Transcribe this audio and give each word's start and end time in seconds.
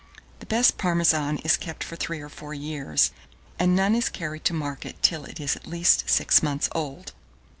The 0.39 0.47
best 0.47 0.79
Parmesan 0.79 1.37
is 1.45 1.57
kept 1.57 1.83
for 1.83 1.95
three 1.95 2.21
or 2.21 2.27
four 2.29 2.55
years, 2.55 3.11
and 3.59 3.75
none 3.75 3.93
is 3.93 4.09
carried 4.09 4.43
to 4.45 4.51
market 4.55 4.99
till 5.03 5.25
it 5.25 5.39
is 5.39 5.55
at 5.55 5.67
least 5.67 6.09
six 6.09 6.41
months 6.41 6.69
old. 6.71 7.13